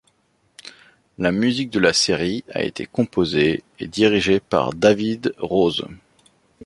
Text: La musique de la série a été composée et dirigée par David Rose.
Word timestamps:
La 1.19 1.31
musique 1.31 1.69
de 1.69 1.77
la 1.79 1.93
série 1.93 2.43
a 2.49 2.63
été 2.63 2.87
composée 2.87 3.63
et 3.77 3.85
dirigée 3.87 4.39
par 4.39 4.73
David 4.73 5.35
Rose. 5.37 5.85